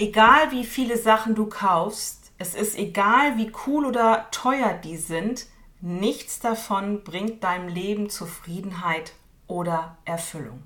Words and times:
Egal 0.00 0.50
wie 0.50 0.64
viele 0.64 0.96
Sachen 0.96 1.34
du 1.34 1.44
kaufst, 1.44 2.32
es 2.38 2.54
ist 2.54 2.78
egal 2.78 3.36
wie 3.36 3.52
cool 3.66 3.84
oder 3.84 4.28
teuer 4.30 4.72
die 4.72 4.96
sind, 4.96 5.44
nichts 5.82 6.40
davon 6.40 7.04
bringt 7.04 7.44
deinem 7.44 7.68
Leben 7.68 8.08
Zufriedenheit 8.08 9.12
oder 9.46 9.98
Erfüllung. 10.06 10.62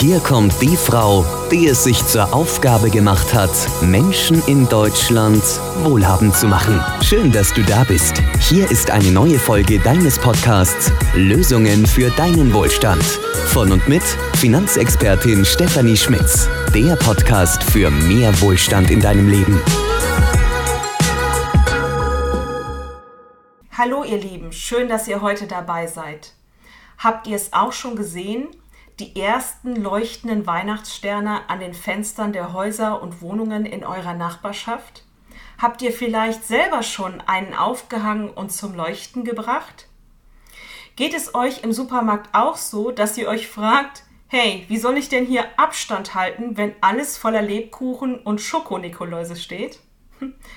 Hier 0.00 0.18
kommt 0.20 0.62
die 0.62 0.78
Frau, 0.78 1.26
die 1.52 1.66
es 1.66 1.84
sich 1.84 2.06
zur 2.06 2.32
Aufgabe 2.32 2.88
gemacht 2.88 3.34
hat, 3.34 3.50
Menschen 3.82 4.42
in 4.46 4.66
Deutschland 4.66 5.42
wohlhabend 5.82 6.34
zu 6.34 6.46
machen. 6.46 6.82
Schön, 7.02 7.30
dass 7.30 7.52
du 7.52 7.62
da 7.62 7.84
bist. 7.84 8.14
Hier 8.38 8.70
ist 8.70 8.90
eine 8.90 9.10
neue 9.10 9.38
Folge 9.38 9.78
deines 9.78 10.18
Podcasts 10.18 10.90
Lösungen 11.14 11.84
für 11.84 12.08
deinen 12.12 12.54
Wohlstand. 12.54 13.02
Von 13.48 13.72
und 13.72 13.86
mit 13.88 14.02
Finanzexpertin 14.38 15.44
Stefanie 15.44 15.98
Schmitz. 15.98 16.48
Der 16.74 16.96
Podcast 16.96 17.62
für 17.62 17.90
mehr 17.90 18.40
Wohlstand 18.40 18.90
in 18.90 19.02
deinem 19.02 19.28
Leben. 19.28 19.60
Hallo 23.76 24.04
ihr 24.04 24.16
Lieben, 24.16 24.50
schön, 24.50 24.88
dass 24.88 25.06
ihr 25.08 25.20
heute 25.20 25.46
dabei 25.46 25.86
seid. 25.86 26.32
Habt 26.96 27.26
ihr 27.26 27.36
es 27.36 27.52
auch 27.52 27.74
schon 27.74 27.96
gesehen? 27.96 28.48
Die 29.00 29.18
ersten 29.18 29.76
leuchtenden 29.76 30.46
Weihnachtssterne 30.46 31.48
an 31.48 31.60
den 31.60 31.74
Fenstern 31.74 32.32
der 32.32 32.52
Häuser 32.52 33.02
und 33.02 33.22
Wohnungen 33.22 33.64
in 33.64 33.84
eurer 33.84 34.14
Nachbarschaft? 34.14 35.04
Habt 35.58 35.82
ihr 35.82 35.92
vielleicht 35.92 36.46
selber 36.46 36.82
schon 36.82 37.20
einen 37.22 37.54
aufgehangen 37.54 38.28
und 38.30 38.52
zum 38.52 38.74
Leuchten 38.74 39.24
gebracht? 39.24 39.88
Geht 40.96 41.14
es 41.14 41.34
euch 41.34 41.62
im 41.62 41.72
Supermarkt 41.72 42.34
auch 42.34 42.56
so, 42.56 42.90
dass 42.90 43.16
ihr 43.16 43.28
euch 43.28 43.48
fragt, 43.48 44.04
hey, 44.28 44.64
wie 44.68 44.78
soll 44.78 44.98
ich 44.98 45.08
denn 45.08 45.24
hier 45.24 45.44
Abstand 45.58 46.14
halten, 46.14 46.56
wenn 46.56 46.74
alles 46.82 47.16
voller 47.16 47.42
Lebkuchen 47.42 48.18
und 48.18 48.40
Schokonikoläuse 48.40 49.36
steht? 49.36 49.80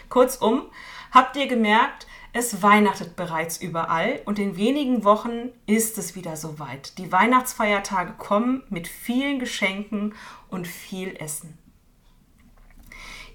Kurzum, 0.10 0.64
habt 1.12 1.38
ihr 1.38 1.48
gemerkt, 1.48 2.08
es 2.34 2.64
weihnachtet 2.64 3.16
bereits 3.16 3.62
überall 3.62 4.20
und 4.26 4.40
in 4.40 4.58
wenigen 4.58 5.04
Wochen 5.04 5.50
ist 5.68 6.00
es 6.00 6.16
wieder 6.16 6.36
soweit. 6.36 6.98
Die 6.98 7.12
Weihnachtsfeiertage 7.12 8.14
kommen 8.14 8.64
mit 8.70 8.88
vielen 8.88 9.38
Geschenken 9.38 10.16
und 10.50 10.68
viel 10.68 11.16
Essen. 11.18 11.60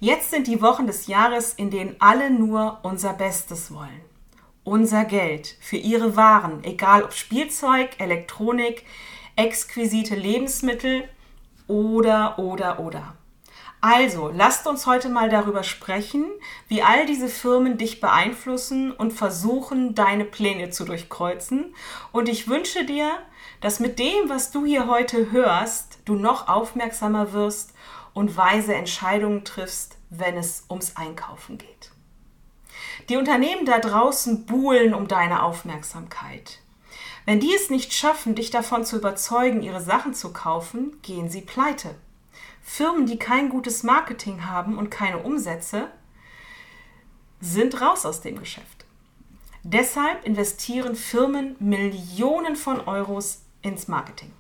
Jetzt 0.01 0.31
sind 0.31 0.49
die 0.49 0.61
Wochen 0.61 0.89
des 0.89 1.07
Jahres, 1.07 1.55
in 1.55 1.71
denen 1.71 1.95
alle 2.01 2.31
nur 2.31 2.81
unser 2.83 3.13
Bestes 3.13 3.73
wollen. 3.73 4.01
Unser 4.65 5.05
Geld 5.05 5.57
für 5.61 5.77
ihre 5.77 6.17
Waren, 6.17 6.63
egal 6.65 7.05
ob 7.05 7.13
Spielzeug, 7.13 7.91
Elektronik, 7.99 8.85
exquisite 9.37 10.17
Lebensmittel 10.17 11.09
oder, 11.69 12.39
oder, 12.39 12.81
oder. 12.81 13.15
Also, 13.81 14.29
lasst 14.35 14.67
uns 14.67 14.87
heute 14.87 15.09
mal 15.09 15.29
darüber 15.29 15.63
sprechen, 15.63 16.25
wie 16.67 16.83
all 16.83 17.07
diese 17.07 17.29
Firmen 17.29 17.79
dich 17.79 18.01
beeinflussen 18.01 18.91
und 18.91 19.13
versuchen, 19.13 19.95
deine 19.95 20.25
Pläne 20.25 20.71
zu 20.71 20.85
durchkreuzen. 20.85 21.75
Und 22.11 22.29
ich 22.29 22.49
wünsche 22.49 22.85
dir, 22.85 23.11
dass 23.61 23.79
mit 23.79 24.01
dem, 24.01 24.29
was 24.29 24.51
du 24.51 24.67
hier 24.67 24.89
heute 24.89 25.31
hörst, 25.31 26.01
du 26.07 26.17
noch 26.17 26.49
aufmerksamer 26.49 27.33
wirst 27.33 27.73
und 28.15 28.37
weise 28.37 28.75
Entscheidungen 28.75 29.45
triffst, 29.45 29.97
wenn 30.11 30.37
es 30.37 30.65
ums 30.69 30.97
Einkaufen 30.97 31.59
geht. 31.59 31.93
Die 33.09 33.17
Unternehmen 33.17 33.65
da 33.65 33.79
draußen 33.79 34.45
buhlen 34.45 34.93
um 34.93 35.07
deine 35.07 35.45
Aufmerksamkeit. 35.45 36.59
Wenn 37.27 37.39
die 37.39 37.55
es 37.55 37.71
nicht 37.71 37.93
schaffen, 37.93 38.35
dich 38.35 38.51
davon 38.51 38.85
zu 38.85 38.97
überzeugen, 38.97 39.63
ihre 39.63 39.81
Sachen 39.81 40.15
zu 40.15 40.33
kaufen, 40.33 40.99
gehen 41.03 41.29
sie 41.29 41.43
pleite. 41.43 41.95
Firmen, 42.69 43.07
die 43.07 43.19
kein 43.19 43.49
gutes 43.49 43.83
Marketing 43.83 44.45
haben 44.45 44.77
und 44.77 44.91
keine 44.91 45.21
Umsätze, 45.21 45.89
sind 47.41 47.81
raus 47.81 48.05
aus 48.05 48.21
dem 48.21 48.39
Geschäft. 48.39 48.85
Deshalb 49.63 50.27
investieren 50.27 50.95
Firmen 50.95 51.57
Millionen 51.61 52.57
von 52.57 52.81
Euros 52.83 53.43
ins 53.63 53.89
Marketing, 53.89 54.31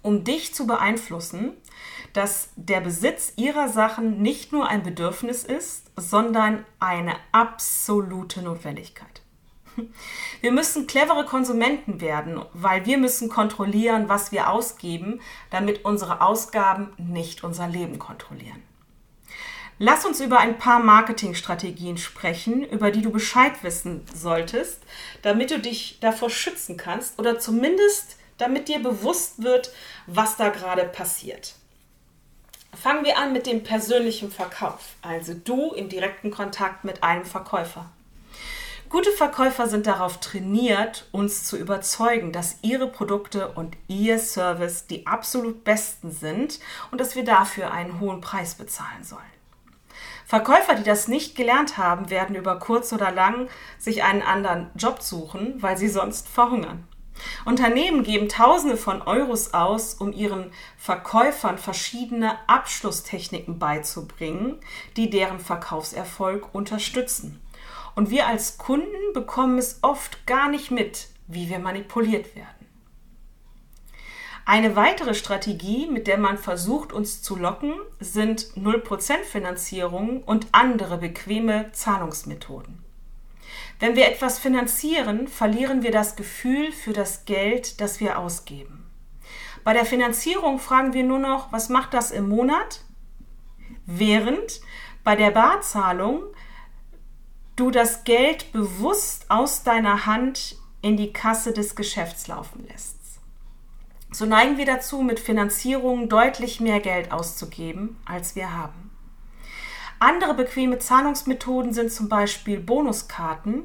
um 0.00 0.24
dich 0.24 0.54
zu 0.54 0.66
beeinflussen, 0.66 1.52
dass 2.14 2.48
der 2.56 2.80
Besitz 2.80 3.34
ihrer 3.36 3.68
Sachen 3.68 4.22
nicht 4.22 4.52
nur 4.52 4.66
ein 4.66 4.82
Bedürfnis 4.82 5.44
ist, 5.44 5.90
sondern 5.96 6.64
eine 6.80 7.14
absolute 7.30 8.40
Notwendigkeit. 8.40 9.20
Wir 10.40 10.52
müssen 10.52 10.86
clevere 10.86 11.24
Konsumenten 11.24 12.00
werden, 12.00 12.44
weil 12.52 12.84
wir 12.84 12.98
müssen 12.98 13.28
kontrollieren, 13.28 14.08
was 14.08 14.30
wir 14.30 14.50
ausgeben, 14.50 15.20
damit 15.50 15.84
unsere 15.84 16.20
Ausgaben 16.20 16.92
nicht 16.98 17.44
unser 17.44 17.66
Leben 17.66 17.98
kontrollieren. 17.98 18.62
Lass 19.78 20.04
uns 20.04 20.20
über 20.20 20.38
ein 20.38 20.58
paar 20.58 20.78
Marketingstrategien 20.78 21.98
sprechen, 21.98 22.62
über 22.62 22.90
die 22.92 23.02
du 23.02 23.10
Bescheid 23.10 23.52
wissen 23.62 24.06
solltest, 24.14 24.80
damit 25.22 25.50
du 25.50 25.58
dich 25.58 25.98
davor 26.00 26.30
schützen 26.30 26.76
kannst 26.76 27.18
oder 27.18 27.40
zumindest 27.40 28.16
damit 28.38 28.68
dir 28.68 28.80
bewusst 28.80 29.42
wird, 29.42 29.72
was 30.06 30.36
da 30.36 30.48
gerade 30.48 30.84
passiert. 30.84 31.54
Fangen 32.72 33.04
wir 33.04 33.18
an 33.18 33.32
mit 33.32 33.46
dem 33.46 33.62
persönlichen 33.62 34.30
Verkauf, 34.30 34.96
also 35.02 35.34
du 35.34 35.72
im 35.72 35.88
direkten 35.88 36.30
Kontakt 36.30 36.84
mit 36.84 37.02
einem 37.02 37.24
Verkäufer. 37.24 37.90
Gute 38.94 39.10
Verkäufer 39.10 39.66
sind 39.66 39.88
darauf 39.88 40.20
trainiert, 40.20 41.08
uns 41.10 41.42
zu 41.42 41.56
überzeugen, 41.56 42.30
dass 42.30 42.58
ihre 42.62 42.86
Produkte 42.86 43.48
und 43.48 43.76
ihr 43.88 44.20
Service 44.20 44.86
die 44.86 45.04
absolut 45.04 45.64
besten 45.64 46.12
sind 46.12 46.60
und 46.92 47.00
dass 47.00 47.16
wir 47.16 47.24
dafür 47.24 47.72
einen 47.72 47.98
hohen 47.98 48.20
Preis 48.20 48.54
bezahlen 48.54 49.02
sollen. 49.02 49.20
Verkäufer, 50.24 50.76
die 50.76 50.84
das 50.84 51.08
nicht 51.08 51.34
gelernt 51.34 51.76
haben, 51.76 52.08
werden 52.08 52.36
über 52.36 52.60
kurz 52.60 52.92
oder 52.92 53.10
lang 53.10 53.48
sich 53.80 54.04
einen 54.04 54.22
anderen 54.22 54.70
Job 54.76 55.02
suchen, 55.02 55.60
weil 55.60 55.76
sie 55.76 55.88
sonst 55.88 56.28
verhungern. 56.28 56.86
Unternehmen 57.44 58.04
geben 58.04 58.28
Tausende 58.28 58.76
von 58.76 59.02
Euros 59.02 59.54
aus, 59.54 59.94
um 59.94 60.12
ihren 60.12 60.52
Verkäufern 60.78 61.58
verschiedene 61.58 62.38
Abschlusstechniken 62.48 63.58
beizubringen, 63.58 64.60
die 64.96 65.10
deren 65.10 65.40
Verkaufserfolg 65.40 66.54
unterstützen. 66.54 67.40
Und 67.94 68.10
wir 68.10 68.26
als 68.26 68.58
Kunden 68.58 69.12
bekommen 69.12 69.58
es 69.58 69.78
oft 69.82 70.26
gar 70.26 70.48
nicht 70.48 70.70
mit, 70.70 71.08
wie 71.26 71.48
wir 71.48 71.58
manipuliert 71.58 72.34
werden. 72.34 72.48
Eine 74.46 74.76
weitere 74.76 75.14
Strategie, 75.14 75.86
mit 75.86 76.06
der 76.06 76.18
man 76.18 76.36
versucht, 76.36 76.92
uns 76.92 77.22
zu 77.22 77.36
locken, 77.36 77.74
sind 77.98 78.42
0% 78.56 79.22
Finanzierung 79.24 80.22
und 80.22 80.48
andere 80.52 80.98
bequeme 80.98 81.72
Zahlungsmethoden. 81.72 82.84
Wenn 83.80 83.96
wir 83.96 84.06
etwas 84.06 84.38
finanzieren, 84.38 85.28
verlieren 85.28 85.82
wir 85.82 85.92
das 85.92 86.16
Gefühl 86.16 86.72
für 86.72 86.92
das 86.92 87.24
Geld, 87.24 87.80
das 87.80 88.00
wir 88.00 88.18
ausgeben. 88.18 88.84
Bei 89.64 89.72
der 89.72 89.86
Finanzierung 89.86 90.58
fragen 90.58 90.92
wir 90.92 91.04
nur 91.04 91.18
noch, 91.18 91.50
was 91.50 91.70
macht 91.70 91.94
das 91.94 92.10
im 92.10 92.28
Monat? 92.28 92.82
Während 93.86 94.60
bei 95.04 95.16
der 95.16 95.30
Barzahlung 95.30 96.22
du 97.56 97.70
das 97.70 98.04
Geld 98.04 98.52
bewusst 98.52 99.30
aus 99.30 99.62
deiner 99.62 100.06
Hand 100.06 100.56
in 100.82 100.96
die 100.96 101.12
Kasse 101.12 101.52
des 101.52 101.76
Geschäfts 101.76 102.28
laufen 102.28 102.66
lässt. 102.68 102.96
So 104.10 104.26
neigen 104.26 104.58
wir 104.58 104.66
dazu, 104.66 105.02
mit 105.02 105.18
Finanzierung 105.18 106.08
deutlich 106.08 106.60
mehr 106.60 106.80
Geld 106.80 107.10
auszugeben, 107.10 107.96
als 108.04 108.36
wir 108.36 108.56
haben. 108.56 108.90
Andere 109.98 110.34
bequeme 110.34 110.78
Zahlungsmethoden 110.78 111.72
sind 111.72 111.90
zum 111.90 112.08
Beispiel 112.08 112.60
Bonuskarten, 112.60 113.64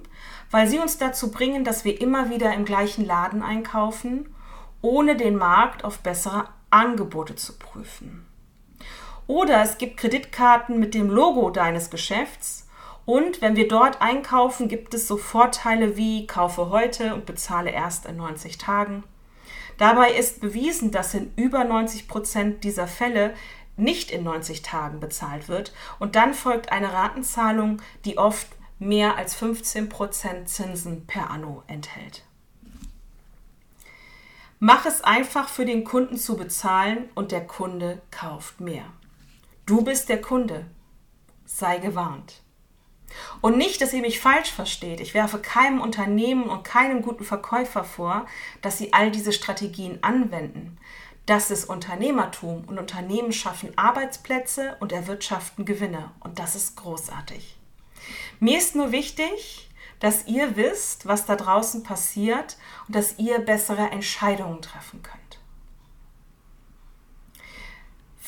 weil 0.52 0.68
sie 0.68 0.80
uns 0.80 0.98
dazu 0.98 1.32
bringen, 1.32 1.64
dass 1.64 1.86
wir 1.86 2.00
immer 2.00 2.30
wieder 2.30 2.54
im 2.54 2.66
gleichen 2.66 3.06
Laden 3.06 3.44
einkaufen, 3.44 4.34
ohne 4.82 5.16
den 5.18 5.36
Markt 5.36 5.84
auf 5.84 6.00
bessere 6.00 6.48
Angebote 6.70 7.36
zu 7.36 7.58
prüfen. 7.58 8.26
Oder 9.28 9.62
es 9.62 9.78
gibt 9.78 9.98
Kreditkarten 9.98 10.80
mit 10.80 10.94
dem 10.94 11.10
Logo 11.10 11.50
deines 11.50 11.90
Geschäfts, 11.90 12.69
und 13.10 13.42
wenn 13.42 13.56
wir 13.56 13.68
dort 13.68 14.04
einkaufen, 14.04 14.68
gibt 14.68 14.94
es 14.94 15.08
so 15.08 15.18
Vorteile 15.18 15.98
wie 15.98 16.28
kaufe 16.28 16.70
heute 16.70 17.16
und 17.16 17.26
bezahle 17.26 17.72
erst 17.72 18.06
in 18.06 18.18
90 18.18 18.60
Tagen. 18.60 19.04
Dabei 19.80 20.12
ist 20.12 20.42
bewiesen, 20.42 20.92
dass 20.92 21.16
in 21.16 21.34
über 21.36 21.64
90 21.64 22.08
Prozent 22.08 22.64
dieser 22.64 22.86
Fälle 22.86 23.34
nicht 23.78 24.12
in 24.12 24.24
90 24.24 24.62
Tagen 24.62 25.00
bezahlt 25.00 25.50
wird 25.50 25.74
und 25.98 26.16
dann 26.16 26.36
folgt 26.36 26.72
eine 26.72 26.94
Ratenzahlung, 26.94 27.82
die 28.06 28.20
oft 28.20 28.48
mehr 28.78 29.18
als 29.18 29.34
15 29.34 29.90
Prozent 29.90 30.48
Zinsen 30.48 31.08
per 31.08 31.32
Anno 31.32 31.64
enthält. 31.66 32.26
Mach 34.60 34.86
es 34.86 35.04
einfach 35.04 35.50
für 35.50 35.66
den 35.66 35.84
Kunden 35.84 36.18
zu 36.18 36.38
bezahlen 36.38 37.10
und 37.16 37.32
der 37.32 37.48
Kunde 37.48 38.04
kauft 38.12 38.62
mehr. 38.62 38.86
Du 39.66 39.82
bist 39.84 40.10
der 40.10 40.22
Kunde. 40.22 40.68
Sei 41.48 41.80
gewarnt. 41.80 42.44
Und 43.42 43.58
nicht, 43.58 43.82
dass 43.82 43.94
ihr 43.94 44.02
mich 44.02 44.20
falsch 44.20 44.52
versteht. 44.52 45.00
Ich 45.00 45.14
werfe 45.14 45.40
keinem 45.40 45.82
Unternehmen 45.82 46.50
und 46.50 46.64
keinem 46.64 47.02
guten 47.02 47.24
Verkäufer 47.24 47.84
vor, 47.84 48.26
dass 48.62 48.78
sie 48.78 48.94
all 48.94 49.12
diese 49.12 49.34
Strategien 49.34 50.00
anwenden. 50.04 50.78
Das 51.26 51.52
ist 51.52 51.66
Unternehmertum 51.66 52.64
und 52.66 52.80
Unternehmen 52.80 53.32
schaffen 53.32 53.78
Arbeitsplätze 53.78 54.78
und 54.80 54.92
erwirtschaften 54.92 55.64
Gewinne 55.64 56.12
und 56.22 56.40
das 56.40 56.56
ist 56.56 56.76
großartig. 56.76 57.56
Mir 58.40 58.58
ist 58.58 58.76
nur 58.76 58.92
wichtig, 58.92 59.70
dass 60.00 60.28
ihr 60.28 60.56
wisst, 60.56 61.06
was 61.06 61.26
da 61.26 61.36
draußen 61.36 61.84
passiert 61.84 62.58
und 62.88 62.96
dass 62.96 63.20
ihr 63.20 63.40
bessere 63.40 63.92
Entscheidungen 63.92 64.62
treffen 64.62 65.04
könnt. 65.04 65.19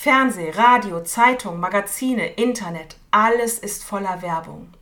Fernseh, 0.03 0.49
Radio, 0.55 1.03
Zeitung, 1.03 1.59
Magazine, 1.59 2.25
Internet, 2.33 2.95
alles 3.11 3.59
ist 3.59 3.83
voller 3.83 4.23
Werbung. 4.23 4.73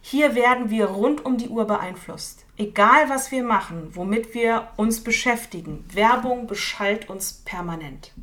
Hier 0.00 0.34
werden 0.34 0.70
wir 0.70 0.86
rund 0.86 1.22
um 1.26 1.36
die 1.36 1.50
Uhr 1.50 1.66
beeinflusst. 1.66 2.46
Egal 2.56 3.10
was 3.10 3.30
wir 3.30 3.44
machen, 3.44 3.90
womit 3.94 4.32
wir 4.32 4.68
uns 4.76 5.04
beschäftigen, 5.04 5.84
Werbung 5.92 6.46
beschallt 6.46 7.10
uns 7.10 7.42
permanent. 7.44 8.14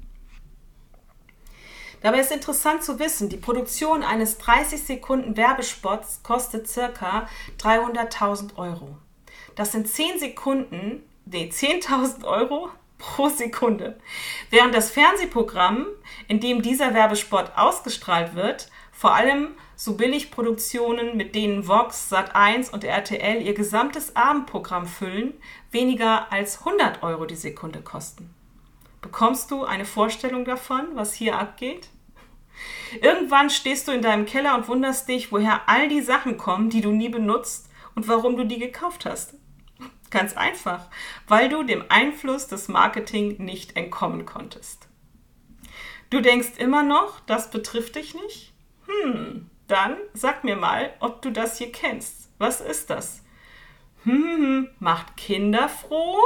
Dabei 2.01 2.21
ist 2.21 2.31
interessant 2.31 2.83
zu 2.83 2.97
wissen, 2.97 3.29
die 3.29 3.37
Produktion 3.37 4.01
eines 4.01 4.39
30 4.39 4.81
Sekunden 4.81 5.37
Werbespots 5.37 6.23
kostet 6.23 6.67
circa 6.67 7.29
300.000 7.59 8.57
Euro. 8.57 8.97
Das 9.53 9.73
sind 9.73 9.87
10 9.87 10.17
Sekunden, 10.17 11.03
nee, 11.27 11.51
10.000 11.53 12.23
Euro 12.23 12.71
pro 12.97 13.29
Sekunde. 13.29 13.99
Während 14.49 14.73
das 14.73 14.91
Fernsehprogramm, 14.91 15.87
in 16.27 16.39
dem 16.39 16.61
dieser 16.61 16.93
Werbespot 16.93 17.51
ausgestrahlt 17.55 18.35
wird, 18.35 18.69
vor 18.91 19.13
allem 19.13 19.49
so 19.75 19.97
Billigproduktionen, 19.97 21.17
mit 21.17 21.35
denen 21.35 21.67
Vox, 21.67 22.11
Sat1 22.11 22.71
und 22.71 22.83
RTL 22.83 23.41
ihr 23.41 23.53
gesamtes 23.53 24.15
Abendprogramm 24.15 24.87
füllen, 24.87 25.33
weniger 25.71 26.31
als 26.31 26.59
100 26.59 27.03
Euro 27.03 27.25
die 27.25 27.35
Sekunde 27.35 27.81
kosten. 27.81 28.33
Bekommst 29.01 29.51
du 29.51 29.65
eine 29.65 29.85
Vorstellung 29.85 30.45
davon, 30.45 30.87
was 30.93 31.13
hier 31.13 31.37
abgeht? 31.37 31.89
Irgendwann 33.01 33.49
stehst 33.49 33.87
du 33.87 33.91
in 33.91 34.01
deinem 34.01 34.25
Keller 34.25 34.55
und 34.55 34.67
wunderst 34.67 35.09
dich, 35.09 35.31
woher 35.31 35.67
all 35.67 35.89
die 35.89 36.01
Sachen 36.01 36.37
kommen, 36.37 36.69
die 36.69 36.81
du 36.81 36.91
nie 36.91 37.09
benutzt 37.09 37.69
und 37.95 38.07
warum 38.07 38.37
du 38.37 38.45
die 38.45 38.59
gekauft 38.59 39.05
hast. 39.05 39.35
Ganz 40.15 40.37
einfach, 40.37 40.87
weil 41.27 41.49
du 41.49 41.63
dem 41.63 41.83
Einfluss 41.89 42.47
des 42.47 42.69
Marketing 42.69 43.35
nicht 43.43 43.75
entkommen 43.75 44.25
konntest. 44.25 44.87
Du 46.09 46.21
denkst 46.21 46.53
immer 46.57 46.83
noch, 46.83 47.19
das 47.25 47.51
betrifft 47.51 47.97
dich 47.97 48.15
nicht? 48.15 48.53
Hm, 48.87 49.49
dann 49.67 49.97
sag 50.13 50.45
mir 50.45 50.55
mal, 50.55 50.93
ob 51.01 51.21
du 51.21 51.31
das 51.31 51.57
hier 51.57 51.69
kennst. 51.69 52.29
Was 52.37 52.61
ist 52.61 52.89
das? 52.89 53.23
Hm, 54.05 54.69
macht 54.79 55.17
Kinder 55.17 55.67
froh? 55.67 56.17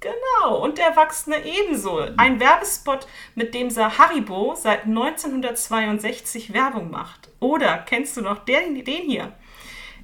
Genau, 0.00 0.62
und 0.62 0.76
der 0.76 0.88
Erwachsene 0.88 1.42
ebenso. 1.42 2.00
Ein 2.18 2.38
Werbespot, 2.38 3.06
mit 3.34 3.54
dem 3.54 3.70
Haribo 3.70 4.54
seit 4.56 4.84
1962 4.84 6.52
Werbung 6.52 6.90
macht. 6.90 7.30
Oder 7.40 7.78
kennst 7.78 8.18
du 8.18 8.20
noch 8.20 8.44
den, 8.44 8.84
den 8.84 9.08
hier? 9.08 9.32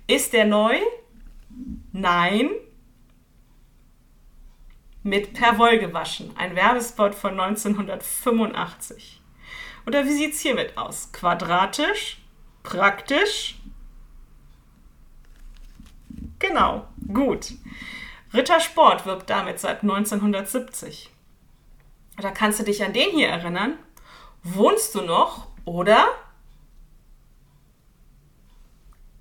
Ist 0.09 0.33
der 0.33 0.47
neu? 0.47 0.75
Nein. 1.93 2.51
Mit 5.03 5.35
Perwoll 5.35 5.79
gewaschen. 5.79 6.35
Ein 6.37 6.57
Werbespot 6.57 7.15
von 7.15 7.39
1985. 7.39 9.21
Oder 9.87 10.07
wie 10.07 10.13
sieht 10.13 10.33
es 10.33 10.41
hiermit 10.41 10.79
aus? 10.79 11.13
Quadratisch? 11.13 12.23
Praktisch? 12.63 13.61
Genau, 16.39 16.89
gut. 17.13 17.53
Rittersport 18.33 19.05
wirbt 19.05 19.29
damit 19.29 19.61
seit 19.61 19.83
1970. 19.83 21.11
Da 22.17 22.31
kannst 22.31 22.61
du 22.61 22.65
dich 22.65 22.83
an 22.83 22.95
den 22.95 23.11
hier 23.11 23.29
erinnern. 23.29 23.79
Wohnst 24.43 24.95
du 24.95 25.03
noch 25.03 25.49
oder 25.67 26.07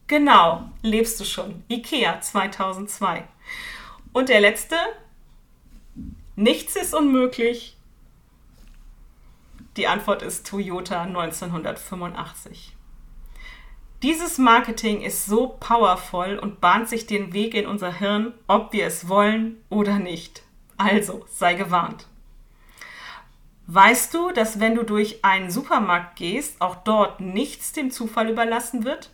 Genau, 0.08 0.70
lebst 0.82 1.20
du 1.20 1.26
schon. 1.26 1.64
IKEA 1.70 2.22
2002. 2.22 3.28
Und 4.14 4.30
der 4.30 4.40
letzte, 4.40 4.78
nichts 6.36 6.76
ist 6.78 6.94
unmöglich. 6.94 7.76
Die 9.76 9.88
Antwort 9.88 10.22
ist 10.22 10.48
Toyota 10.48 11.04
1985. 11.04 12.74
Dieses 14.02 14.38
Marketing 14.38 15.02
ist 15.02 15.26
so 15.26 15.58
powerful 15.60 16.40
und 16.40 16.62
bahnt 16.62 16.88
sich 16.88 17.06
den 17.06 17.34
Weg 17.34 17.54
in 17.54 17.68
unser 17.68 17.92
Hirn, 17.92 18.34
ob 18.48 18.72
wir 18.72 18.86
es 18.86 19.10
wollen 19.10 19.58
oder 19.70 20.00
nicht. 20.00 20.44
Also 20.78 21.26
sei 21.28 21.56
gewarnt. 21.56 22.08
Weißt 23.66 24.14
du, 24.14 24.32
dass 24.32 24.60
wenn 24.62 24.76
du 24.76 24.84
durch 24.84 25.26
einen 25.26 25.52
Supermarkt 25.52 26.16
gehst, 26.16 26.62
auch 26.62 26.76
dort 26.76 27.20
nichts 27.20 27.74
dem 27.74 27.92
Zufall 27.92 28.30
überlassen 28.30 28.86
wird? 28.86 29.10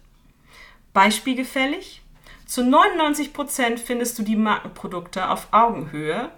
Beispielgefällig? 0.94 2.02
Zu 2.46 2.62
99% 2.62 3.78
findest 3.78 4.20
du 4.20 4.24
die 4.24 4.36
Markenprodukte 4.36 5.30
auf 5.30 5.48
Augenhöhe. 5.52 6.30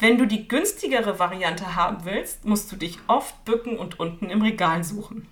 Wenn 0.00 0.18
du 0.18 0.26
die 0.26 0.48
günstigere 0.48 1.20
Variante 1.20 1.76
haben 1.76 2.04
willst, 2.04 2.44
musst 2.44 2.72
du 2.72 2.76
dich 2.76 2.98
oft 3.06 3.44
bücken 3.44 3.78
und 3.78 4.00
unten 4.00 4.28
im 4.30 4.42
Regal 4.42 4.82
suchen. 4.82 5.28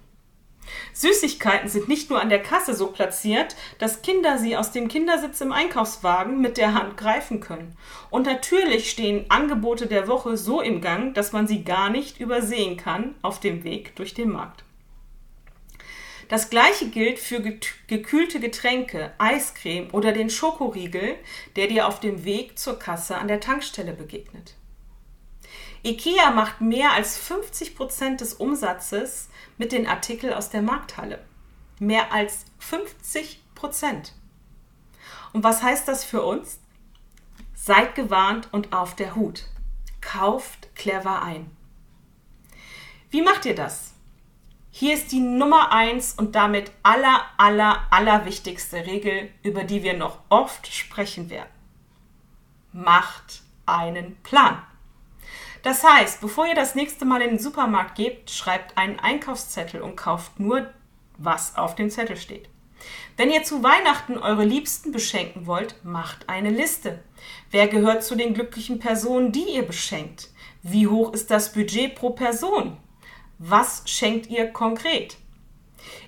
Süßigkeiten 0.93 1.69
sind 1.69 1.88
nicht 1.88 2.11
nur 2.11 2.20
an 2.20 2.28
der 2.28 2.43
Kasse 2.43 2.75
so 2.75 2.88
platziert, 2.88 3.56
dass 3.78 4.02
Kinder 4.02 4.38
sie 4.38 4.56
aus 4.56 4.70
dem 4.70 4.87
Kindersitz 4.87 5.40
im 5.40 5.50
Einkaufswagen 5.50 6.40
mit 6.40 6.56
der 6.56 6.75
Hand 6.75 6.96
greifen 6.96 7.40
können. 7.40 7.76
Und 8.11 8.26
natürlich 8.26 8.90
stehen 8.90 9.25
Angebote 9.31 9.87
der 9.88 10.06
Woche 10.06 10.37
so 10.37 10.61
im 10.61 10.81
Gang, 10.81 11.14
dass 11.14 11.32
man 11.32 11.49
sie 11.49 11.64
gar 11.64 11.90
nicht 11.90 12.20
übersehen 12.20 12.76
kann 12.76 13.16
auf 13.23 13.40
dem 13.40 13.64
Weg 13.64 13.96
durch 13.96 14.14
den 14.14 14.31
Markt. 14.31 14.62
Das 16.30 16.48
gleiche 16.48 16.88
gilt 16.90 17.18
für 17.18 17.42
gekühlte 17.88 18.38
Getränke, 18.38 19.12
Eiscreme 19.18 19.90
oder 19.90 20.12
den 20.12 20.30
Schokoriegel, 20.30 21.16
der 21.56 21.66
dir 21.66 21.88
auf 21.88 21.98
dem 21.98 22.22
Weg 22.22 22.56
zur 22.56 22.78
Kasse 22.78 23.18
an 23.18 23.26
der 23.26 23.40
Tankstelle 23.40 23.92
begegnet. 23.92 24.54
IKEA 25.82 26.30
macht 26.30 26.60
mehr 26.60 26.92
als 26.92 27.18
50 27.18 27.74
Prozent 27.74 28.20
des 28.20 28.34
Umsatzes 28.34 29.28
mit 29.58 29.72
den 29.72 29.88
Artikeln 29.88 30.32
aus 30.32 30.50
der 30.50 30.62
Markthalle. 30.62 31.18
Mehr 31.80 32.12
als 32.12 32.44
50 32.60 33.42
Prozent. 33.56 34.12
Und 35.32 35.42
was 35.42 35.64
heißt 35.64 35.88
das 35.88 36.04
für 36.04 36.22
uns? 36.22 36.60
Seid 37.56 37.96
gewarnt 37.96 38.48
und 38.52 38.72
auf 38.72 38.94
der 38.94 39.16
Hut. 39.16 39.46
Kauft 40.00 40.72
clever 40.76 41.22
ein. 41.22 41.50
Wie 43.10 43.22
macht 43.22 43.46
ihr 43.46 43.56
das? 43.56 43.94
Hier 44.72 44.94
ist 44.94 45.11
die 45.11 45.20
Nummer 45.20 45.73
eins 45.73 46.14
und 46.14 46.37
damit 46.37 46.71
aller, 46.85 47.23
aller, 47.37 47.83
aller 47.90 48.25
wichtigste 48.25 48.87
Regel, 48.87 49.28
über 49.42 49.64
die 49.64 49.83
wir 49.83 49.97
noch 49.97 50.18
oft 50.28 50.73
sprechen 50.73 51.28
werden. 51.28 51.50
Macht 52.73 53.42
einen 53.66 54.16
Plan. 54.23 54.62
Das 55.62 55.85
heißt, 55.85 56.21
bevor 56.21 56.47
ihr 56.47 56.54
das 56.54 56.76
nächste 56.76 57.04
Mal 57.04 57.21
in 57.21 57.30
den 57.30 57.38
Supermarkt 57.38 57.97
geht, 57.97 58.30
schreibt 58.30 58.78
einen 58.78 59.00
Einkaufszettel 59.00 59.83
und 59.83 59.97
kauft 59.97 60.38
nur, 60.38 60.71
was 61.18 61.56
auf 61.56 61.75
dem 61.75 61.90
Zettel 61.90 62.16
steht. 62.16 62.49
Wenn 63.16 63.30
ihr 63.30 63.42
zu 63.42 63.62
Weihnachten 63.62 64.16
eure 64.16 64.44
Liebsten 64.44 64.92
beschenken 64.92 65.47
wollt, 65.47 65.85
macht 65.85 66.28
eine 66.28 66.49
Liste. 66.49 67.02
Wer 67.50 67.66
gehört 67.66 68.04
zu 68.04 68.14
den 68.14 68.35
glücklichen 68.35 68.78
Personen, 68.78 69.33
die 69.33 69.56
ihr 69.56 69.66
beschenkt? 69.66 70.30
Wie 70.62 70.87
hoch 70.87 71.12
ist 71.12 71.30
das 71.30 71.52
Budget 71.52 71.94
pro 71.94 72.11
Person? 72.11 72.78
Was 73.42 73.85
schenkt 73.87 74.26
ihr 74.26 74.49
konkret? 74.49 75.16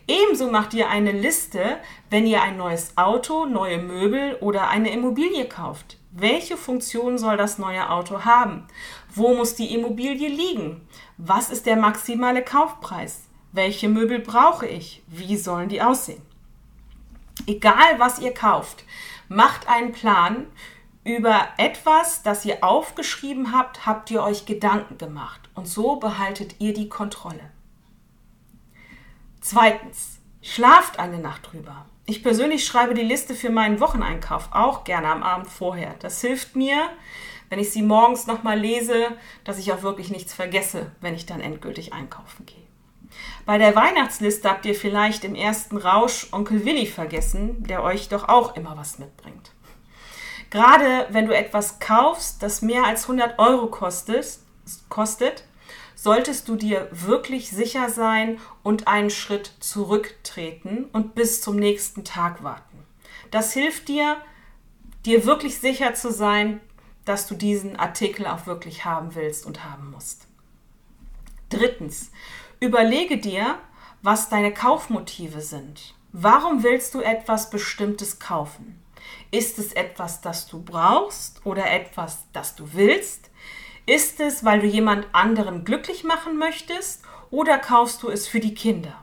Ebenso 0.06 0.50
macht 0.50 0.74
ihr 0.74 0.90
eine 0.90 1.12
Liste, 1.12 1.78
wenn 2.10 2.26
ihr 2.26 2.42
ein 2.42 2.58
neues 2.58 2.98
Auto, 2.98 3.46
neue 3.46 3.78
Möbel 3.78 4.36
oder 4.42 4.68
eine 4.68 4.92
Immobilie 4.92 5.46
kauft. 5.46 5.96
Welche 6.10 6.58
Funktion 6.58 7.16
soll 7.16 7.38
das 7.38 7.56
neue 7.56 7.88
Auto 7.88 8.26
haben? 8.26 8.66
Wo 9.14 9.32
muss 9.32 9.54
die 9.54 9.74
Immobilie 9.74 10.28
liegen? 10.28 10.86
Was 11.16 11.48
ist 11.48 11.64
der 11.64 11.76
maximale 11.76 12.44
Kaufpreis? 12.44 13.22
Welche 13.52 13.88
Möbel 13.88 14.18
brauche 14.18 14.66
ich? 14.66 15.02
Wie 15.06 15.38
sollen 15.38 15.70
die 15.70 15.80
aussehen? 15.80 16.20
Egal, 17.46 17.98
was 17.98 18.18
ihr 18.18 18.34
kauft, 18.34 18.84
macht 19.28 19.68
einen 19.68 19.92
Plan 19.92 20.48
über 21.04 21.48
etwas, 21.56 22.22
das 22.22 22.44
ihr 22.44 22.62
aufgeschrieben 22.62 23.52
habt, 23.52 23.86
habt 23.86 24.10
ihr 24.10 24.22
euch 24.22 24.46
Gedanken 24.46 24.98
gemacht 24.98 25.40
und 25.54 25.66
so 25.66 25.96
behaltet 25.96 26.60
ihr 26.60 26.72
die 26.72 26.88
Kontrolle. 26.88 27.50
Zweitens, 29.40 30.20
schlaft 30.40 30.98
eine 30.98 31.18
Nacht 31.18 31.52
drüber. 31.52 31.86
Ich 32.06 32.22
persönlich 32.22 32.64
schreibe 32.64 32.94
die 32.94 33.02
Liste 33.02 33.34
für 33.34 33.50
meinen 33.50 33.80
Wocheneinkauf 33.80 34.50
auch 34.52 34.84
gerne 34.84 35.08
am 35.08 35.22
Abend 35.22 35.48
vorher. 35.48 35.94
Das 36.00 36.20
hilft 36.20 36.54
mir, 36.56 36.88
wenn 37.48 37.58
ich 37.58 37.70
sie 37.70 37.82
morgens 37.82 38.26
nochmal 38.26 38.58
lese, 38.58 39.08
dass 39.44 39.58
ich 39.58 39.72
auch 39.72 39.82
wirklich 39.82 40.10
nichts 40.10 40.32
vergesse, 40.32 40.92
wenn 41.00 41.14
ich 41.14 41.26
dann 41.26 41.40
endgültig 41.40 41.92
einkaufen 41.92 42.46
gehe. 42.46 42.56
Bei 43.44 43.58
der 43.58 43.74
Weihnachtsliste 43.74 44.48
habt 44.48 44.66
ihr 44.66 44.74
vielleicht 44.74 45.24
im 45.24 45.34
ersten 45.34 45.76
Rausch 45.76 46.28
Onkel 46.32 46.64
Willi 46.64 46.86
vergessen, 46.86 47.62
der 47.64 47.82
euch 47.82 48.08
doch 48.08 48.28
auch 48.28 48.56
immer 48.56 48.76
was 48.76 48.98
mitbringt. 48.98 49.52
Gerade 50.52 51.06
wenn 51.08 51.24
du 51.24 51.34
etwas 51.34 51.78
kaufst, 51.78 52.42
das 52.42 52.60
mehr 52.60 52.84
als 52.84 53.04
100 53.04 53.38
Euro 53.38 53.68
kostet, 53.68 54.38
kostet, 54.90 55.44
solltest 55.94 56.46
du 56.46 56.56
dir 56.56 56.88
wirklich 56.90 57.48
sicher 57.48 57.88
sein 57.88 58.38
und 58.62 58.86
einen 58.86 59.08
Schritt 59.08 59.50
zurücktreten 59.60 60.90
und 60.92 61.14
bis 61.14 61.40
zum 61.40 61.56
nächsten 61.56 62.04
Tag 62.04 62.42
warten. 62.42 62.84
Das 63.30 63.54
hilft 63.54 63.88
dir, 63.88 64.18
dir 65.06 65.24
wirklich 65.24 65.58
sicher 65.58 65.94
zu 65.94 66.12
sein, 66.12 66.60
dass 67.06 67.26
du 67.26 67.34
diesen 67.34 67.76
Artikel 67.76 68.26
auch 68.26 68.44
wirklich 68.44 68.84
haben 68.84 69.14
willst 69.14 69.46
und 69.46 69.64
haben 69.64 69.90
musst. 69.90 70.26
Drittens, 71.48 72.10
überlege 72.60 73.16
dir, 73.16 73.58
was 74.02 74.28
deine 74.28 74.52
Kaufmotive 74.52 75.40
sind. 75.40 75.94
Warum 76.12 76.62
willst 76.62 76.92
du 76.92 77.00
etwas 77.00 77.48
Bestimmtes 77.48 78.18
kaufen? 78.18 78.81
Ist 79.30 79.58
es 79.58 79.72
etwas, 79.72 80.20
das 80.20 80.46
du 80.46 80.62
brauchst 80.62 81.44
oder 81.44 81.70
etwas, 81.70 82.24
das 82.32 82.54
du 82.54 82.72
willst? 82.72 83.30
Ist 83.86 84.20
es, 84.20 84.44
weil 84.44 84.60
du 84.60 84.66
jemand 84.66 85.06
anderen 85.12 85.64
glücklich 85.64 86.04
machen 86.04 86.38
möchtest 86.38 87.02
oder 87.30 87.58
kaufst 87.58 88.02
du 88.02 88.08
es 88.08 88.28
für 88.28 88.40
die 88.40 88.54
Kinder? 88.54 88.94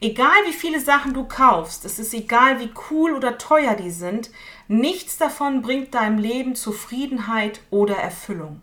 Egal 0.00 0.46
wie 0.46 0.52
viele 0.52 0.80
Sachen 0.80 1.12
du 1.12 1.24
kaufst, 1.24 1.84
es 1.84 1.98
ist 1.98 2.14
egal 2.14 2.58
wie 2.60 2.70
cool 2.90 3.12
oder 3.12 3.36
teuer 3.36 3.74
die 3.74 3.90
sind, 3.90 4.30
nichts 4.68 5.18
davon 5.18 5.60
bringt 5.60 5.94
deinem 5.94 6.18
Leben 6.18 6.54
Zufriedenheit 6.54 7.60
oder 7.70 7.96
Erfüllung. 7.96 8.62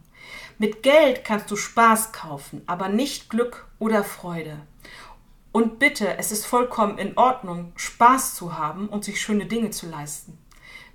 Mit 0.58 0.82
Geld 0.82 1.24
kannst 1.24 1.51
du 1.51 1.56
Spaß 1.56 2.12
kaufen, 2.12 2.63
aber 2.66 2.89
nicht 2.89 3.30
Glück 3.30 3.68
oder 3.77 4.04
Freude. 4.04 4.58
Und 5.57 5.79
bitte, 5.79 6.19
es 6.19 6.31
ist 6.31 6.45
vollkommen 6.45 6.99
in 6.99 7.17
Ordnung, 7.17 7.71
Spaß 7.77 8.35
zu 8.35 8.59
haben 8.59 8.87
und 8.89 9.03
sich 9.03 9.19
schöne 9.19 9.47
Dinge 9.47 9.71
zu 9.71 9.89
leisten. 9.89 10.37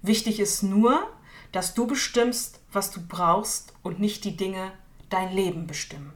Wichtig 0.03 0.39
ist 0.39 0.63
nur, 0.63 1.05
dass 1.51 1.75
du 1.75 1.89
bestimmst, 1.89 2.61
was 2.71 2.93
du 2.93 3.01
brauchst 3.05 3.75
und 3.83 3.99
nicht 3.99 4.23
die 4.23 4.37
Dinge 4.37 4.71
dein 5.11 5.33
Leben 5.35 5.67
bestimmen. 5.67 6.13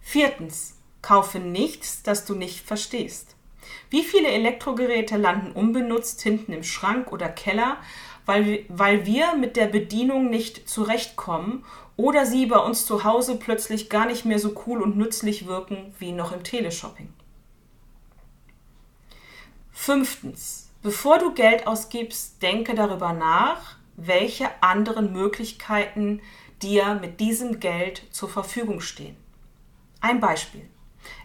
Viertens, 0.00 0.78
kaufe 1.02 1.40
nichts, 1.40 2.02
das 2.02 2.24
du 2.24 2.34
nicht 2.34 2.64
verstehst. 2.64 3.36
Wie 3.90 4.02
viele 4.02 4.28
Elektrogeräte 4.28 5.18
landen 5.18 5.52
unbenutzt 5.52 6.22
hinten 6.22 6.54
im 6.54 6.64
Schrank 6.64 7.12
oder 7.12 7.28
Keller, 7.28 7.76
weil, 8.26 8.64
weil 8.68 9.06
wir 9.06 9.34
mit 9.36 9.56
der 9.56 9.66
Bedienung 9.66 10.30
nicht 10.30 10.68
zurechtkommen 10.68 11.64
oder 11.96 12.26
sie 12.26 12.46
bei 12.46 12.58
uns 12.58 12.86
zu 12.86 13.04
Hause 13.04 13.36
plötzlich 13.36 13.88
gar 13.88 14.06
nicht 14.06 14.24
mehr 14.24 14.38
so 14.38 14.54
cool 14.66 14.82
und 14.82 14.96
nützlich 14.96 15.46
wirken 15.46 15.94
wie 15.98 16.12
noch 16.12 16.32
im 16.32 16.42
Teleshopping. 16.42 17.12
Fünftens. 19.72 20.70
Bevor 20.82 21.18
du 21.18 21.32
Geld 21.32 21.66
ausgibst, 21.66 22.42
denke 22.42 22.74
darüber 22.74 23.12
nach, 23.12 23.76
welche 23.96 24.50
anderen 24.62 25.12
Möglichkeiten 25.12 26.20
dir 26.62 26.94
mit 26.94 27.20
diesem 27.20 27.60
Geld 27.60 28.02
zur 28.10 28.28
Verfügung 28.28 28.80
stehen. 28.80 29.16
Ein 30.00 30.20
Beispiel. 30.20 30.68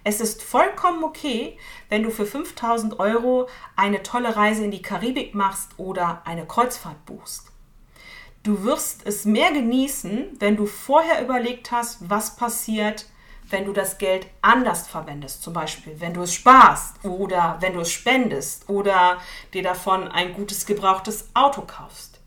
Es 0.03 0.21
ist 0.21 0.43
vollkommen 0.43 1.03
okay, 1.03 1.57
wenn 1.89 2.03
du 2.03 2.09
für 2.09 2.25
5000 2.25 2.99
Euro 2.99 3.47
eine 3.75 4.03
tolle 4.03 4.35
Reise 4.35 4.63
in 4.63 4.71
die 4.71 4.81
Karibik 4.81 5.35
machst 5.35 5.71
oder 5.77 6.21
eine 6.25 6.45
Kreuzfahrt 6.45 7.05
buchst. 7.05 7.51
Du 8.43 8.63
wirst 8.63 9.05
es 9.05 9.25
mehr 9.25 9.51
genießen, 9.51 10.37
wenn 10.39 10.55
du 10.55 10.65
vorher 10.65 11.21
überlegt 11.21 11.71
hast, 11.71 12.09
was 12.09 12.35
passiert, 12.35 13.05
wenn 13.49 13.65
du 13.65 13.73
das 13.73 13.97
Geld 13.97 14.27
anders 14.41 14.87
verwendest. 14.87 15.43
Zum 15.43 15.53
Beispiel, 15.53 15.99
wenn 15.99 16.13
du 16.13 16.21
es 16.21 16.33
sparst 16.33 17.03
oder 17.03 17.57
wenn 17.59 17.73
du 17.73 17.81
es 17.81 17.91
spendest 17.91 18.69
oder 18.69 19.17
dir 19.53 19.63
davon 19.63 20.07
ein 20.07 20.33
gutes 20.33 20.65
gebrauchtes 20.65 21.29
Auto 21.33 21.63
kaufst. 21.63 22.19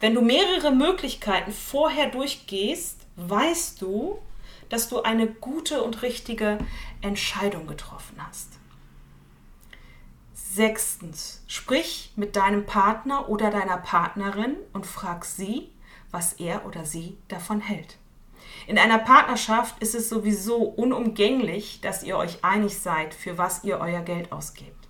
Wenn 0.00 0.14
du 0.14 0.22
mehrere 0.22 0.70
Möglichkeiten 0.70 1.52
vorher 1.52 2.08
durchgehst, 2.10 3.00
weißt 3.16 3.82
du, 3.82 4.18
dass 4.68 4.88
du 4.88 5.02
eine 5.02 5.26
gute 5.26 5.82
und 5.82 6.02
richtige 6.02 6.58
Entscheidung 7.00 7.66
getroffen 7.66 8.16
hast. 8.26 8.58
Sechstens, 10.34 11.42
sprich 11.46 12.12
mit 12.16 12.34
deinem 12.36 12.66
Partner 12.66 13.28
oder 13.28 13.50
deiner 13.50 13.76
Partnerin 13.76 14.56
und 14.72 14.86
frag 14.86 15.24
sie, 15.24 15.70
was 16.10 16.34
er 16.34 16.66
oder 16.66 16.84
sie 16.84 17.16
davon 17.28 17.60
hält. 17.60 17.98
In 18.66 18.78
einer 18.78 18.98
Partnerschaft 18.98 19.80
ist 19.80 19.94
es 19.94 20.08
sowieso 20.08 20.56
unumgänglich, 20.56 21.80
dass 21.80 22.02
ihr 22.02 22.16
euch 22.16 22.44
einig 22.44 22.78
seid, 22.78 23.14
für 23.14 23.38
was 23.38 23.64
ihr 23.64 23.78
euer 23.78 24.00
Geld 24.00 24.32
ausgebt. 24.32 24.88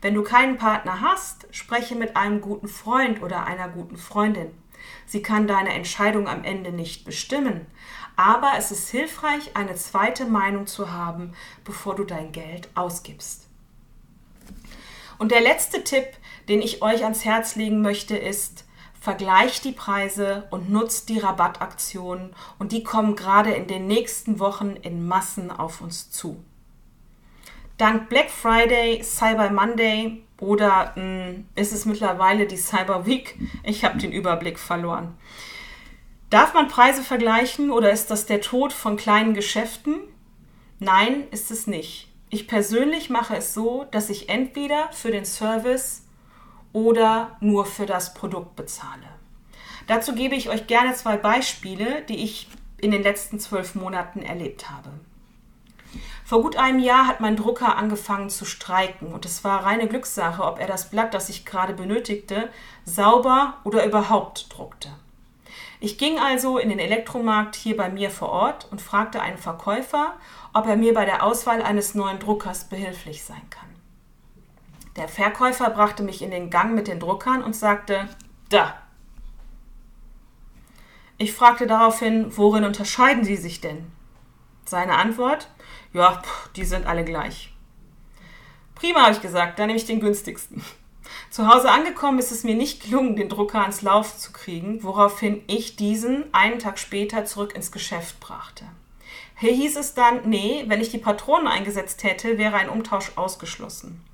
Wenn 0.00 0.14
du 0.14 0.22
keinen 0.22 0.56
Partner 0.56 1.00
hast, 1.00 1.46
spreche 1.50 1.94
mit 1.94 2.16
einem 2.16 2.40
guten 2.40 2.68
Freund 2.68 3.22
oder 3.22 3.44
einer 3.46 3.68
guten 3.68 3.96
Freundin. 3.96 4.50
Sie 5.06 5.22
kann 5.22 5.46
deine 5.46 5.72
Entscheidung 5.72 6.28
am 6.28 6.44
Ende 6.44 6.72
nicht 6.72 7.04
bestimmen, 7.04 7.66
aber 8.16 8.52
es 8.58 8.70
ist 8.70 8.90
hilfreich, 8.90 9.56
eine 9.56 9.74
zweite 9.74 10.24
Meinung 10.24 10.66
zu 10.66 10.92
haben, 10.92 11.32
bevor 11.64 11.94
du 11.94 12.04
dein 12.04 12.32
Geld 12.32 12.68
ausgibst. 12.74 13.48
Und 15.18 15.30
der 15.30 15.40
letzte 15.40 15.84
Tipp, 15.84 16.06
den 16.48 16.62
ich 16.62 16.82
euch 16.82 17.04
ans 17.04 17.24
Herz 17.24 17.56
legen 17.56 17.80
möchte, 17.80 18.16
ist, 18.16 18.64
vergleicht 19.00 19.64
die 19.64 19.72
Preise 19.72 20.46
und 20.50 20.70
nutzt 20.70 21.08
die 21.08 21.18
Rabattaktionen 21.18 22.34
und 22.58 22.72
die 22.72 22.84
kommen 22.84 23.16
gerade 23.16 23.52
in 23.52 23.66
den 23.66 23.86
nächsten 23.86 24.38
Wochen 24.38 24.76
in 24.76 25.06
Massen 25.06 25.50
auf 25.50 25.80
uns 25.80 26.10
zu. 26.10 26.42
Dank 27.78 28.08
Black 28.08 28.30
Friday, 28.30 29.02
Cyber 29.02 29.50
Monday 29.50 30.22
oder 30.42 30.92
mh, 30.96 31.26
hm, 31.26 31.46
ist 31.54 31.72
es 31.72 31.86
mittlerweile 31.86 32.46
die 32.46 32.56
Cyber 32.56 33.06
Week, 33.06 33.38
ich 33.62 33.84
habe 33.84 33.98
den 33.98 34.12
Überblick 34.12 34.58
verloren. 34.58 35.16
Darf 36.30 36.52
man 36.52 36.68
Preise 36.68 37.02
vergleichen 37.02 37.70
oder 37.70 37.92
ist 37.92 38.10
das 38.10 38.26
der 38.26 38.40
Tod 38.40 38.72
von 38.72 38.96
kleinen 38.96 39.34
Geschäften? 39.34 40.00
Nein, 40.80 41.24
ist 41.30 41.50
es 41.50 41.66
nicht. 41.66 42.08
Ich 42.28 42.48
persönlich 42.48 43.08
mache 43.08 43.36
es 43.36 43.54
so, 43.54 43.86
dass 43.90 44.10
ich 44.10 44.28
entweder 44.28 44.90
für 44.92 45.12
den 45.12 45.24
Service 45.24 46.06
oder 46.72 47.36
nur 47.40 47.64
für 47.64 47.86
das 47.86 48.14
Produkt 48.14 48.56
bezahle. 48.56 49.08
Dazu 49.86 50.14
gebe 50.14 50.34
ich 50.34 50.48
euch 50.48 50.66
gerne 50.66 50.94
zwei 50.94 51.18
Beispiele, 51.18 52.02
die 52.08 52.24
ich 52.24 52.48
in 52.78 52.90
den 52.90 53.02
letzten 53.02 53.38
zwölf 53.38 53.74
Monaten 53.74 54.22
erlebt 54.22 54.70
habe. 54.70 54.90
Vor 56.32 56.40
gut 56.40 56.56
einem 56.56 56.78
Jahr 56.78 57.06
hat 57.06 57.20
mein 57.20 57.36
Drucker 57.36 57.76
angefangen 57.76 58.30
zu 58.30 58.46
streiken 58.46 59.12
und 59.12 59.26
es 59.26 59.44
war 59.44 59.66
reine 59.66 59.86
Glückssache, 59.86 60.42
ob 60.42 60.58
er 60.58 60.66
das 60.66 60.88
Blatt, 60.88 61.12
das 61.12 61.28
ich 61.28 61.44
gerade 61.44 61.74
benötigte, 61.74 62.48
sauber 62.86 63.58
oder 63.64 63.84
überhaupt 63.84 64.46
druckte. 64.48 64.88
Ich 65.78 65.98
ging 65.98 66.18
also 66.18 66.56
in 66.56 66.70
den 66.70 66.78
Elektromarkt 66.78 67.54
hier 67.54 67.76
bei 67.76 67.90
mir 67.90 68.08
vor 68.08 68.30
Ort 68.30 68.66
und 68.70 68.80
fragte 68.80 69.20
einen 69.20 69.36
Verkäufer, 69.36 70.14
ob 70.54 70.66
er 70.66 70.78
mir 70.78 70.94
bei 70.94 71.04
der 71.04 71.22
Auswahl 71.22 71.60
eines 71.60 71.94
neuen 71.94 72.18
Druckers 72.18 72.64
behilflich 72.64 73.24
sein 73.24 73.50
kann. 73.50 73.68
Der 74.96 75.08
Verkäufer 75.08 75.68
brachte 75.68 76.02
mich 76.02 76.22
in 76.22 76.30
den 76.30 76.48
Gang 76.48 76.74
mit 76.74 76.88
den 76.88 76.98
Druckern 76.98 77.44
und 77.44 77.54
sagte, 77.54 78.08
da. 78.48 78.72
Ich 81.18 81.34
fragte 81.34 81.66
daraufhin, 81.66 82.34
worin 82.34 82.64
unterscheiden 82.64 83.22
sie 83.22 83.36
sich 83.36 83.60
denn? 83.60 83.92
Seine 84.64 84.94
Antwort, 84.94 85.48
ja, 85.92 86.22
die 86.56 86.64
sind 86.64 86.86
alle 86.86 87.04
gleich. 87.04 87.52
Prima, 88.74 89.02
habe 89.02 89.12
ich 89.12 89.20
gesagt, 89.20 89.58
dann 89.58 89.66
nehme 89.66 89.78
ich 89.78 89.86
den 89.86 90.00
günstigsten. 90.00 90.64
Zu 91.30 91.46
Hause 91.46 91.70
angekommen 91.70 92.18
ist 92.18 92.32
es 92.32 92.44
mir 92.44 92.54
nicht 92.54 92.84
gelungen, 92.84 93.16
den 93.16 93.28
Drucker 93.28 93.62
ans 93.62 93.82
Lauf 93.82 94.18
zu 94.18 94.32
kriegen, 94.32 94.82
woraufhin 94.82 95.42
ich 95.46 95.76
diesen 95.76 96.32
einen 96.34 96.58
Tag 96.58 96.78
später 96.78 97.24
zurück 97.24 97.54
ins 97.54 97.72
Geschäft 97.72 98.20
brachte. 98.20 98.64
Hier 99.38 99.52
hieß 99.52 99.76
es 99.76 99.94
dann, 99.94 100.28
nee, 100.28 100.64
wenn 100.68 100.80
ich 100.80 100.90
die 100.90 100.98
Patronen 100.98 101.48
eingesetzt 101.48 102.04
hätte, 102.04 102.38
wäre 102.38 102.56
ein 102.56 102.68
Umtausch 102.68 103.12
ausgeschlossen. 103.16 104.04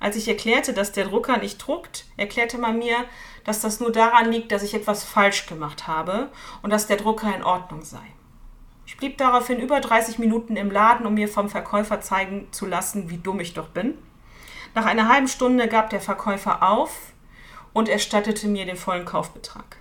Als 0.00 0.16
ich 0.16 0.28
erklärte, 0.28 0.72
dass 0.72 0.92
der 0.92 1.06
Drucker 1.06 1.38
nicht 1.38 1.58
druckt, 1.58 2.04
erklärte 2.16 2.58
man 2.58 2.78
mir, 2.78 3.04
dass 3.44 3.60
das 3.60 3.80
nur 3.80 3.90
daran 3.90 4.30
liegt, 4.30 4.52
dass 4.52 4.62
ich 4.62 4.74
etwas 4.74 5.04
falsch 5.04 5.46
gemacht 5.46 5.86
habe 5.86 6.30
und 6.62 6.70
dass 6.70 6.86
der 6.86 6.96
Drucker 6.96 7.34
in 7.34 7.42
Ordnung 7.42 7.82
sei. 7.82 8.06
Ich 8.88 8.96
blieb 8.96 9.18
daraufhin 9.18 9.60
über 9.60 9.80
30 9.80 10.18
Minuten 10.18 10.56
im 10.56 10.70
Laden, 10.70 11.04
um 11.04 11.12
mir 11.12 11.28
vom 11.28 11.50
Verkäufer 11.50 12.00
zeigen 12.00 12.48
zu 12.52 12.64
lassen, 12.64 13.10
wie 13.10 13.18
dumm 13.18 13.38
ich 13.38 13.52
doch 13.52 13.68
bin. 13.68 13.98
Nach 14.74 14.86
einer 14.86 15.10
halben 15.10 15.28
Stunde 15.28 15.68
gab 15.68 15.90
der 15.90 16.00
Verkäufer 16.00 16.62
auf 16.66 17.12
und 17.74 17.90
erstattete 17.90 18.48
mir 18.48 18.64
den 18.64 18.78
vollen 18.78 19.04
Kaufbetrag. 19.04 19.76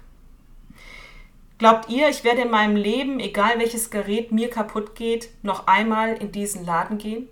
Glaubt 1.57 1.87
ihr, 1.87 2.09
ich 2.09 2.25
werde 2.25 2.41
in 2.41 2.51
meinem 2.51 2.75
Leben, 2.75 3.21
egal 3.21 3.59
welches 3.59 3.91
Gerät 3.91 4.33
mir 4.33 4.49
kaputt 4.49 4.93
geht, 4.95 5.29
noch 5.41 5.67
einmal 5.67 6.15
in 6.15 6.33
diesen 6.33 6.65
Laden 6.65 6.97
gehen? 6.97 7.29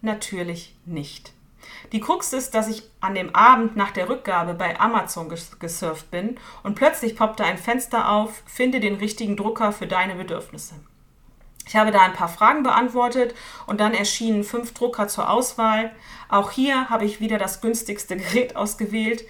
Natürlich 0.00 0.74
nicht. 0.84 1.32
Die 1.92 2.00
Krux 2.00 2.32
ist, 2.32 2.54
dass 2.54 2.68
ich 2.68 2.82
an 3.00 3.14
dem 3.14 3.34
Abend 3.34 3.76
nach 3.76 3.90
der 3.90 4.08
Rückgabe 4.08 4.54
bei 4.54 4.78
Amazon 4.80 5.32
gesurft 5.58 6.10
bin 6.10 6.38
und 6.62 6.74
plötzlich 6.74 7.16
poppte 7.16 7.44
ein 7.44 7.58
Fenster 7.58 8.10
auf, 8.10 8.42
finde 8.46 8.80
den 8.80 8.96
richtigen 8.96 9.36
Drucker 9.36 9.72
für 9.72 9.86
deine 9.86 10.14
Bedürfnisse. 10.14 10.74
Ich 11.66 11.76
habe 11.76 11.90
da 11.90 12.02
ein 12.02 12.12
paar 12.12 12.28
Fragen 12.28 12.62
beantwortet 12.62 13.34
und 13.66 13.80
dann 13.80 13.94
erschienen 13.94 14.44
fünf 14.44 14.74
Drucker 14.74 15.08
zur 15.08 15.30
Auswahl. 15.30 15.92
Auch 16.28 16.50
hier 16.50 16.90
habe 16.90 17.04
ich 17.04 17.20
wieder 17.20 17.38
das 17.38 17.60
günstigste 17.60 18.16
Gerät 18.18 18.56
ausgewählt. 18.56 19.24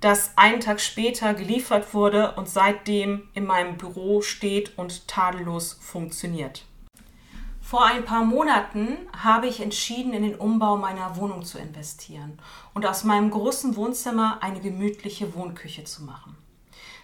das 0.00 0.32
einen 0.36 0.60
Tag 0.60 0.80
später 0.80 1.32
geliefert 1.32 1.94
wurde 1.94 2.32
und 2.32 2.48
seitdem 2.48 3.28
in 3.34 3.44
meinem 3.44 3.76
Büro 3.76 4.20
steht 4.20 4.76
und 4.76 5.06
tadellos 5.06 5.78
funktioniert. 5.80 6.64
Vor 7.72 7.86
ein 7.86 8.04
paar 8.04 8.22
Monaten 8.22 8.98
habe 9.16 9.46
ich 9.46 9.60
entschieden, 9.60 10.12
in 10.12 10.24
den 10.24 10.34
Umbau 10.34 10.76
meiner 10.76 11.16
Wohnung 11.16 11.42
zu 11.42 11.56
investieren 11.56 12.38
und 12.74 12.84
aus 12.84 13.02
meinem 13.02 13.30
großen 13.30 13.76
Wohnzimmer 13.76 14.42
eine 14.42 14.60
gemütliche 14.60 15.34
Wohnküche 15.34 15.84
zu 15.84 16.04
machen. 16.04 16.36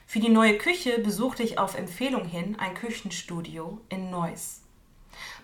Für 0.05 0.21
die 0.21 0.29
neue 0.29 0.59
Küche 0.59 0.99
besuchte 0.99 1.43
ich 1.43 1.59
auf 1.59 1.75
Empfehlung 1.75 2.27
hin 2.27 2.55
ein 2.61 2.75
Küchenstudio 2.75 3.81
in 3.89 4.11
Neuss. 4.11 4.61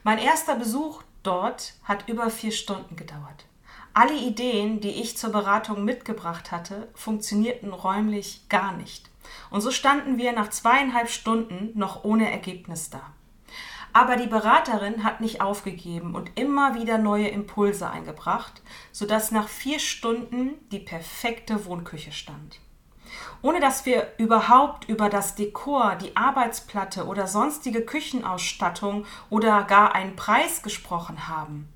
Mein 0.02 0.18
erster 0.18 0.56
Besuch 0.56 1.02
dort 1.22 1.72
hat 1.84 2.06
über 2.06 2.28
vier 2.28 2.52
Stunden 2.52 2.94
gedauert. 2.94 3.46
Alle 3.94 4.18
Ideen, 4.18 4.82
die 4.82 5.00
ich 5.00 5.16
zur 5.16 5.30
Beratung 5.30 5.86
mitgebracht 5.86 6.52
hatte, 6.52 6.88
funktionierten 6.92 7.72
räumlich 7.72 8.46
gar 8.50 8.76
nicht. 8.76 9.08
Und 9.48 9.62
so 9.62 9.70
standen 9.70 10.18
wir 10.18 10.32
nach 10.32 10.50
zweieinhalb 10.50 11.08
Stunden 11.08 11.70
noch 11.72 12.04
ohne 12.04 12.30
Ergebnis 12.30 12.90
da. 12.90 13.13
Aber 13.94 14.16
die 14.16 14.26
Beraterin 14.26 15.04
hat 15.04 15.20
nicht 15.20 15.40
aufgegeben 15.40 16.16
und 16.16 16.32
immer 16.34 16.74
wieder 16.74 16.98
neue 16.98 17.28
Impulse 17.28 17.88
eingebracht, 17.88 18.60
sodass 18.90 19.30
nach 19.30 19.48
vier 19.48 19.78
Stunden 19.78 20.54
die 20.72 20.80
perfekte 20.80 21.64
Wohnküche 21.64 22.10
stand. 22.10 22.58
Ohne 23.40 23.60
dass 23.60 23.86
wir 23.86 24.08
überhaupt 24.18 24.88
über 24.88 25.08
das 25.08 25.36
Dekor, 25.36 25.94
die 25.94 26.16
Arbeitsplatte 26.16 27.06
oder 27.06 27.28
sonstige 27.28 27.82
Küchenausstattung 27.82 29.06
oder 29.30 29.62
gar 29.62 29.94
einen 29.94 30.16
Preis 30.16 30.64
gesprochen 30.64 31.28
haben. 31.28 31.68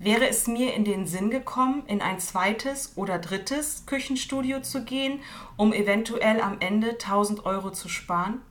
Wäre 0.00 0.28
es 0.28 0.48
mir 0.48 0.74
in 0.74 0.84
den 0.84 1.06
Sinn 1.06 1.30
gekommen, 1.30 1.84
in 1.86 2.02
ein 2.02 2.18
zweites 2.18 2.96
oder 2.96 3.20
drittes 3.20 3.86
Küchenstudio 3.86 4.62
zu 4.62 4.84
gehen, 4.84 5.20
um 5.56 5.72
eventuell 5.72 6.40
am 6.40 6.56
Ende 6.58 6.90
1000 6.90 7.46
Euro 7.46 7.70
zu 7.70 7.88
sparen? 7.88 8.42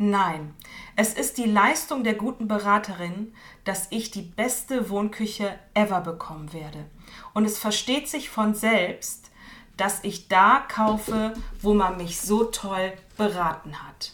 Nein, 0.00 0.54
es 0.94 1.14
ist 1.14 1.38
die 1.38 1.50
Leistung 1.50 2.04
der 2.04 2.14
guten 2.14 2.46
Beraterin, 2.46 3.34
dass 3.64 3.88
ich 3.90 4.12
die 4.12 4.22
beste 4.22 4.90
Wohnküche 4.90 5.58
ever 5.74 6.00
bekommen 6.00 6.52
werde. 6.52 6.84
Und 7.34 7.44
es 7.44 7.58
versteht 7.58 8.08
sich 8.08 8.30
von 8.30 8.54
selbst, 8.54 9.32
dass 9.76 10.04
ich 10.04 10.28
da 10.28 10.64
kaufe, 10.68 11.34
wo 11.60 11.74
man 11.74 11.96
mich 11.96 12.20
so 12.20 12.44
toll 12.44 12.92
beraten 13.16 13.82
hat. 13.82 14.12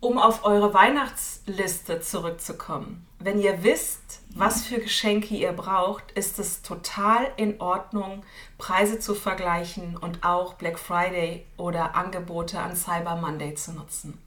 Um 0.00 0.18
auf 0.18 0.44
eure 0.44 0.74
Weihnachtsliste 0.74 2.00
zurückzukommen. 2.00 3.06
Wenn 3.20 3.40
ihr 3.40 3.62
wisst, 3.62 4.22
was 4.34 4.64
für 4.64 4.80
Geschenke 4.80 5.36
ihr 5.36 5.52
braucht, 5.52 6.10
ist 6.12 6.40
es 6.40 6.62
total 6.62 7.30
in 7.36 7.60
Ordnung, 7.60 8.24
Preise 8.58 8.98
zu 8.98 9.14
vergleichen 9.14 9.96
und 9.96 10.24
auch 10.24 10.54
Black 10.54 10.80
Friday 10.80 11.46
oder 11.56 11.94
Angebote 11.94 12.58
an 12.58 12.74
Cyber 12.74 13.14
Monday 13.14 13.54
zu 13.54 13.72
nutzen. 13.72 14.20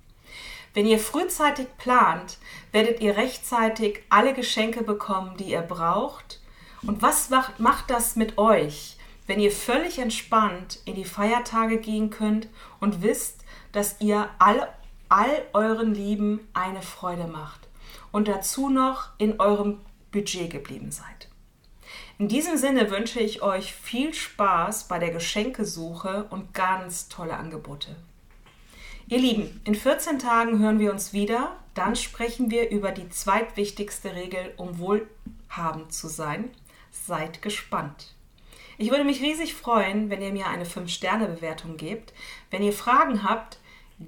Wenn 0.73 0.85
ihr 0.85 0.99
frühzeitig 0.99 1.67
plant, 1.77 2.37
werdet 2.71 3.01
ihr 3.01 3.17
rechtzeitig 3.17 4.03
alle 4.09 4.33
Geschenke 4.33 4.83
bekommen, 4.83 5.35
die 5.37 5.51
ihr 5.51 5.61
braucht. 5.61 6.39
Und 6.83 7.01
was 7.01 7.29
macht 7.57 7.89
das 7.89 8.15
mit 8.15 8.37
euch, 8.37 8.97
wenn 9.27 9.39
ihr 9.39 9.51
völlig 9.51 9.99
entspannt 9.99 10.79
in 10.85 10.95
die 10.95 11.05
Feiertage 11.05 11.77
gehen 11.77 12.09
könnt 12.09 12.47
und 12.79 13.01
wisst, 13.01 13.43
dass 13.71 13.99
ihr 13.99 14.29
all, 14.39 14.67
all 15.09 15.43
euren 15.53 15.93
Lieben 15.93 16.47
eine 16.53 16.81
Freude 16.81 17.27
macht 17.27 17.67
und 18.11 18.27
dazu 18.27 18.69
noch 18.69 19.09
in 19.17 19.39
eurem 19.39 19.79
Budget 20.11 20.49
geblieben 20.49 20.91
seid? 20.91 21.29
In 22.17 22.27
diesem 22.27 22.55
Sinne 22.55 22.91
wünsche 22.91 23.19
ich 23.19 23.41
euch 23.41 23.73
viel 23.73 24.13
Spaß 24.13 24.87
bei 24.87 24.99
der 24.99 25.09
Geschenkesuche 25.09 26.27
und 26.29 26.53
ganz 26.53 27.09
tolle 27.09 27.35
Angebote. 27.35 27.95
Ihr 29.12 29.20
Lieben, 29.20 29.62
in 29.65 29.75
14 29.75 30.18
Tagen 30.20 30.60
hören 30.60 30.80
wir 30.80 30.94
uns 30.94 31.12
wieder. 31.12 31.58
Dann 31.74 31.98
sprechen 31.98 32.50
wir 32.50 32.70
über 32.70 32.91
die 32.91 33.10
zweitwichtigste 33.10 34.15
Regel, 34.15 34.53
um 34.56 34.80
wohlhabend 34.80 35.91
zu 35.91 36.08
sein. 36.08 36.50
Seid 36.91 37.41
gespannt. 37.41 38.13
Ich 38.78 38.89
würde 38.89 39.04
mich 39.04 39.21
riesig 39.21 39.54
freuen, 39.54 40.10
wenn 40.10 40.21
ihr 40.21 40.32
mir 40.32 40.47
eine 40.47 40.63
5-Sterne-Bewertung 40.63 41.76
gebt. 41.76 42.13
Wenn 42.52 42.63
ihr 42.63 42.71
Fragen 42.71 43.26
habt, 43.26 43.60